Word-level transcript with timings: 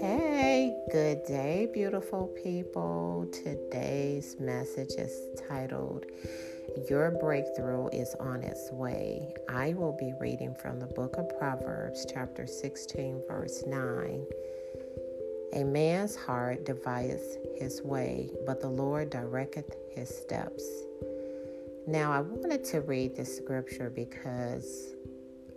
Hey, 0.00 0.76
good 0.90 1.22
day, 1.24 1.68
beautiful 1.72 2.26
people. 2.42 3.28
Today's 3.32 4.34
message 4.40 4.94
is 4.98 5.12
titled 5.48 6.06
Your 6.88 7.12
Breakthrough 7.12 7.90
is 7.92 8.16
on 8.18 8.42
its 8.42 8.72
way. 8.72 9.32
I 9.48 9.74
will 9.74 9.92
be 9.92 10.12
reading 10.20 10.56
from 10.60 10.80
the 10.80 10.86
book 10.86 11.14
of 11.16 11.28
Proverbs, 11.38 12.04
chapter 12.12 12.44
16, 12.44 13.22
verse 13.28 13.62
9. 13.64 14.26
A 15.52 15.62
man's 15.62 16.16
heart 16.16 16.64
deviseth 16.64 17.38
his 17.56 17.82
way, 17.82 18.30
but 18.46 18.60
the 18.60 18.68
Lord 18.68 19.10
directeth 19.10 19.76
his 19.94 20.08
steps. 20.08 20.64
Now, 21.86 22.10
I 22.10 22.20
wanted 22.20 22.64
to 22.64 22.80
read 22.80 23.14
this 23.14 23.36
scripture 23.36 23.90
because 23.90 24.96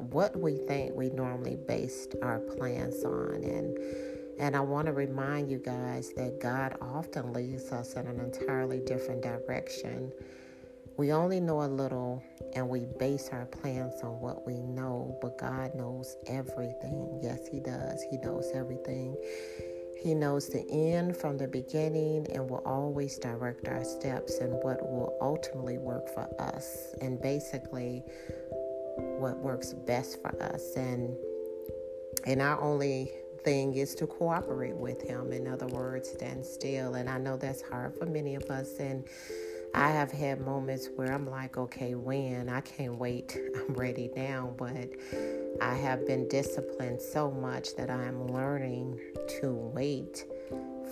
what 0.00 0.38
we 0.38 0.56
think 0.56 0.94
we 0.94 1.10
normally 1.10 1.56
based 1.68 2.14
our 2.22 2.38
plans 2.38 3.04
on 3.04 3.42
and 3.44 3.78
and 4.40 4.56
I 4.56 4.60
want 4.60 4.86
to 4.86 4.92
remind 4.92 5.50
you 5.50 5.58
guys 5.58 6.14
that 6.16 6.40
God 6.40 6.74
often 6.80 7.34
leads 7.34 7.72
us 7.72 7.92
in 7.92 8.06
an 8.06 8.20
entirely 8.20 8.80
different 8.80 9.20
direction. 9.20 10.10
We 10.96 11.12
only 11.12 11.40
know 11.40 11.62
a 11.62 11.68
little 11.68 12.22
and 12.54 12.66
we 12.66 12.86
base 12.98 13.28
our 13.32 13.44
plans 13.44 14.00
on 14.02 14.18
what 14.18 14.46
we 14.46 14.54
know, 14.62 15.18
but 15.20 15.36
God 15.36 15.74
knows 15.74 16.16
everything. 16.26 17.20
Yes, 17.22 17.48
He 17.52 17.60
does. 17.60 18.02
He 18.10 18.16
knows 18.16 18.50
everything. 18.54 19.14
He 20.02 20.14
knows 20.14 20.48
the 20.48 20.66
end 20.70 21.18
from 21.18 21.36
the 21.36 21.46
beginning 21.46 22.26
and 22.32 22.48
will 22.48 22.62
always 22.64 23.18
direct 23.18 23.68
our 23.68 23.84
steps 23.84 24.38
and 24.38 24.54
what 24.62 24.80
will 24.82 25.18
ultimately 25.20 25.76
work 25.76 26.08
for 26.08 26.26
us 26.40 26.94
and 27.02 27.20
basically 27.20 28.02
what 28.96 29.38
works 29.38 29.72
best 29.72 30.20
for 30.20 30.40
us. 30.42 30.76
And 30.76 31.16
and 32.24 32.42
our 32.42 32.60
only 32.60 33.12
thing 33.44 33.74
is 33.74 33.94
to 33.96 34.06
cooperate 34.06 34.76
with 34.76 35.00
him. 35.02 35.32
In 35.32 35.46
other 35.46 35.66
words, 35.66 36.10
stand 36.10 36.44
still. 36.44 36.94
And 36.94 37.08
I 37.08 37.18
know 37.18 37.36
that's 37.36 37.62
hard 37.62 37.96
for 37.96 38.06
many 38.06 38.34
of 38.34 38.44
us 38.50 38.78
and 38.78 39.04
I 39.72 39.90
have 39.90 40.10
had 40.10 40.40
moments 40.40 40.88
where 40.96 41.12
I'm 41.12 41.30
like, 41.30 41.56
okay, 41.56 41.94
when? 41.94 42.48
I 42.48 42.60
can't 42.60 42.96
wait. 42.96 43.38
I'm 43.56 43.74
ready 43.74 44.10
now. 44.16 44.52
But 44.56 44.90
I 45.62 45.74
have 45.74 46.06
been 46.06 46.28
disciplined 46.28 47.00
so 47.00 47.30
much 47.30 47.76
that 47.76 47.88
I 47.88 48.04
am 48.04 48.26
learning 48.28 48.98
to 49.40 49.52
wait 49.52 50.24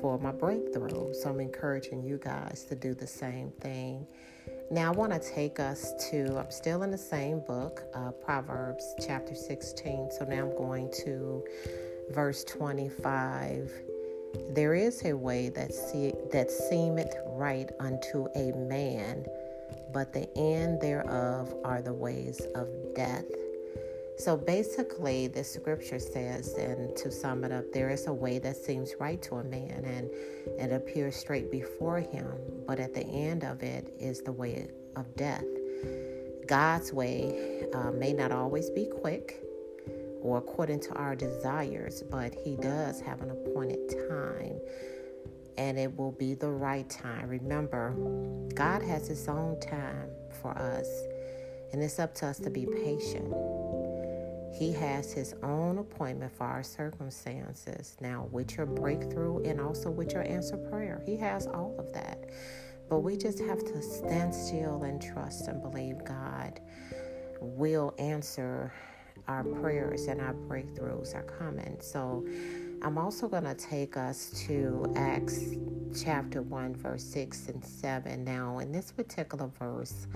for 0.00 0.18
my 0.18 0.30
breakthrough. 0.30 1.12
So 1.14 1.30
I'm 1.30 1.40
encouraging 1.40 2.04
you 2.04 2.18
guys 2.18 2.64
to 2.68 2.76
do 2.76 2.94
the 2.94 3.06
same 3.06 3.50
thing. 3.60 4.06
Now, 4.70 4.92
I 4.92 4.94
want 4.94 5.14
to 5.14 5.18
take 5.18 5.58
us 5.58 5.94
to, 6.10 6.38
I'm 6.38 6.50
still 6.50 6.82
in 6.82 6.90
the 6.90 6.98
same 6.98 7.40
book, 7.40 7.84
uh, 7.94 8.10
Proverbs 8.10 8.94
chapter 9.00 9.34
16. 9.34 10.10
So 10.10 10.26
now 10.26 10.42
I'm 10.42 10.56
going 10.58 10.92
to 11.04 11.42
verse 12.10 12.44
25. 12.44 13.72
There 14.50 14.74
is 14.74 15.06
a 15.06 15.14
way 15.14 15.48
that, 15.48 15.72
see, 15.72 16.12
that 16.32 16.50
seemeth 16.50 17.16
right 17.28 17.70
unto 17.80 18.26
a 18.36 18.52
man, 18.52 19.24
but 19.90 20.12
the 20.12 20.28
end 20.36 20.82
thereof 20.82 21.54
are 21.64 21.80
the 21.80 21.94
ways 21.94 22.42
of 22.54 22.68
death. 22.94 23.24
So 24.18 24.36
basically, 24.36 25.28
the 25.28 25.44
scripture 25.44 26.00
says, 26.00 26.54
and 26.54 26.96
to 26.96 27.10
sum 27.10 27.44
it 27.44 27.52
up, 27.52 27.72
there 27.72 27.90
is 27.90 28.08
a 28.08 28.12
way 28.12 28.40
that 28.40 28.56
seems 28.56 28.94
right 28.98 29.22
to 29.22 29.36
a 29.36 29.44
man 29.44 29.84
and 29.84 30.10
it 30.58 30.72
appears 30.72 31.14
straight 31.14 31.52
before 31.52 32.00
him, 32.00 32.32
but 32.66 32.80
at 32.80 32.94
the 32.94 33.06
end 33.06 33.44
of 33.44 33.62
it 33.62 33.94
is 33.98 34.22
the 34.22 34.32
way 34.32 34.68
of 34.96 35.14
death. 35.16 35.44
God's 36.48 36.92
way 36.92 37.66
uh, 37.74 37.92
may 37.92 38.12
not 38.12 38.32
always 38.32 38.70
be 38.70 38.86
quick 38.86 39.40
or 40.20 40.38
according 40.38 40.80
to 40.80 40.94
our 40.94 41.14
desires, 41.14 42.02
but 42.10 42.34
He 42.34 42.56
does 42.56 43.00
have 43.00 43.20
an 43.20 43.30
appointed 43.30 43.88
time 44.08 44.58
and 45.58 45.78
it 45.78 45.96
will 45.96 46.12
be 46.12 46.34
the 46.34 46.48
right 46.48 46.88
time. 46.88 47.28
Remember, 47.28 47.92
God 48.54 48.82
has 48.82 49.08
His 49.08 49.28
own 49.28 49.60
time 49.60 50.08
for 50.40 50.56
us, 50.56 50.88
and 51.72 51.82
it's 51.82 51.98
up 51.98 52.14
to 52.16 52.26
us 52.26 52.38
to 52.38 52.50
be 52.50 52.64
patient. 52.64 53.34
He 54.58 54.72
has 54.72 55.12
his 55.12 55.34
own 55.44 55.78
appointment 55.78 56.32
for 56.36 56.44
our 56.44 56.64
circumstances. 56.64 57.96
Now, 58.00 58.28
with 58.32 58.56
your 58.56 58.66
breakthrough 58.66 59.42
and 59.44 59.60
also 59.60 59.88
with 59.88 60.12
your 60.12 60.26
answer 60.26 60.56
prayer, 60.56 61.00
he 61.06 61.16
has 61.18 61.46
all 61.46 61.76
of 61.78 61.92
that. 61.92 62.30
But 62.90 63.00
we 63.00 63.16
just 63.16 63.38
have 63.38 63.60
to 63.60 63.82
stand 63.82 64.34
still 64.34 64.82
and 64.82 65.00
trust 65.00 65.46
and 65.46 65.62
believe 65.62 66.04
God 66.04 66.60
will 67.40 67.94
answer 67.98 68.72
our 69.28 69.44
prayers 69.44 70.06
and 70.06 70.20
our 70.20 70.34
breakthroughs 70.34 71.14
are 71.14 71.22
coming. 71.22 71.76
So, 71.80 72.26
I'm 72.80 72.96
also 72.96 73.28
going 73.28 73.44
to 73.44 73.54
take 73.54 73.96
us 73.96 74.30
to 74.46 74.92
Acts 74.96 75.56
chapter 76.00 76.42
1, 76.42 76.76
verse 76.76 77.02
6 77.02 77.48
and 77.48 77.64
7. 77.64 78.24
Now, 78.24 78.58
in 78.58 78.70
this 78.70 78.92
particular 78.92 79.50
verse, 79.58 80.06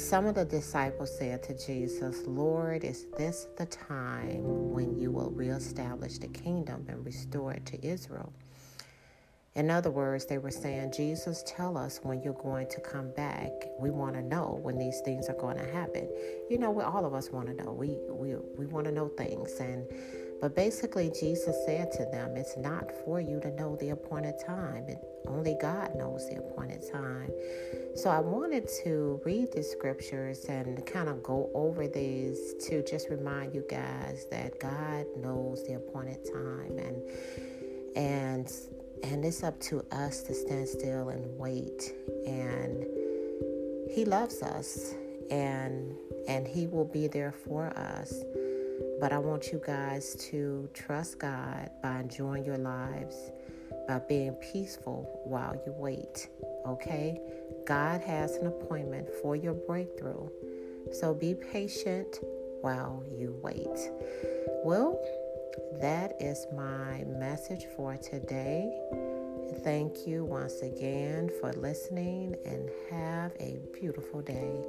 some 0.00 0.26
of 0.26 0.34
the 0.34 0.44
disciples 0.44 1.16
said 1.16 1.42
to 1.44 1.66
Jesus, 1.66 2.22
Lord, 2.26 2.84
is 2.84 3.06
this 3.16 3.46
the 3.56 3.66
time 3.66 4.72
when 4.72 4.98
you 4.98 5.10
will 5.10 5.30
reestablish 5.30 6.18
the 6.18 6.28
kingdom 6.28 6.86
and 6.88 7.04
restore 7.04 7.52
it 7.52 7.66
to 7.66 7.86
Israel? 7.86 8.32
In 9.56 9.70
other 9.70 9.90
words, 9.90 10.26
they 10.26 10.38
were 10.38 10.50
saying, 10.50 10.92
Jesus, 10.92 11.42
tell 11.44 11.76
us 11.76 12.00
when 12.02 12.22
you're 12.22 12.32
going 12.34 12.68
to 12.68 12.80
come 12.80 13.12
back. 13.14 13.50
We 13.78 13.90
want 13.90 14.14
to 14.14 14.22
know 14.22 14.58
when 14.62 14.78
these 14.78 15.00
things 15.00 15.28
are 15.28 15.34
going 15.34 15.58
to 15.58 15.70
happen. 15.72 16.08
You 16.48 16.58
know, 16.58 16.70
we, 16.70 16.84
all 16.84 17.04
of 17.04 17.14
us 17.14 17.30
want 17.30 17.48
to 17.48 17.54
know. 17.54 17.72
We 17.72 17.98
we 18.08 18.36
we 18.56 18.66
want 18.66 18.86
to 18.86 18.92
know 18.92 19.08
things, 19.08 19.52
and 19.58 19.86
but 20.40 20.54
basically, 20.54 21.10
Jesus 21.10 21.56
said 21.66 21.90
to 21.92 22.04
them, 22.06 22.36
"It's 22.36 22.56
not 22.56 22.92
for 23.04 23.20
you 23.20 23.40
to 23.40 23.50
know 23.50 23.76
the 23.76 23.90
appointed 23.90 24.36
time. 24.38 24.86
Only 25.26 25.56
God 25.60 25.96
knows 25.96 26.28
the 26.28 26.36
appointed 26.36 26.88
time." 26.90 27.30
So 28.00 28.08
I 28.08 28.20
wanted 28.20 28.66
to 28.82 29.20
read 29.26 29.52
the 29.52 29.62
scriptures 29.62 30.46
and 30.46 30.86
kind 30.86 31.06
of 31.06 31.22
go 31.22 31.50
over 31.52 31.86
these 31.86 32.54
to 32.66 32.82
just 32.82 33.10
remind 33.10 33.54
you 33.54 33.62
guys 33.68 34.24
that 34.30 34.58
God 34.58 35.04
knows 35.18 35.66
the 35.66 35.74
appointed 35.74 36.24
time, 36.32 36.78
and 36.78 37.02
and 37.96 38.50
and 39.02 39.22
it's 39.22 39.42
up 39.42 39.60
to 39.60 39.84
us 39.92 40.22
to 40.22 40.34
stand 40.34 40.66
still 40.66 41.10
and 41.10 41.26
wait. 41.36 41.92
And 42.26 42.86
He 43.90 44.06
loves 44.06 44.40
us 44.40 44.94
and 45.30 45.94
and 46.26 46.48
He 46.48 46.68
will 46.68 46.86
be 46.86 47.06
there 47.06 47.32
for 47.32 47.66
us. 47.76 48.14
But 48.98 49.12
I 49.12 49.18
want 49.18 49.52
you 49.52 49.60
guys 49.62 50.14
to 50.30 50.70
trust 50.72 51.18
God 51.18 51.68
by 51.82 52.00
enjoying 52.00 52.46
your 52.46 52.56
lives, 52.56 53.30
by 53.86 53.98
being 53.98 54.32
peaceful 54.36 55.20
while 55.26 55.54
you 55.66 55.74
wait. 55.76 56.28
Okay? 56.66 57.20
God 57.66 58.00
has 58.00 58.36
an 58.36 58.46
appointment 58.46 59.08
for 59.22 59.36
your 59.36 59.54
breakthrough. 59.54 60.28
So 60.92 61.14
be 61.14 61.34
patient 61.34 62.20
while 62.60 63.04
you 63.10 63.38
wait. 63.42 63.90
Well, 64.64 65.00
that 65.80 66.20
is 66.20 66.46
my 66.54 67.04
message 67.06 67.66
for 67.76 67.96
today. 67.96 68.72
Thank 69.62 70.06
you 70.06 70.24
once 70.24 70.62
again 70.62 71.30
for 71.40 71.52
listening 71.52 72.36
and 72.44 72.70
have 72.90 73.32
a 73.40 73.60
beautiful 73.72 74.22
day. 74.22 74.64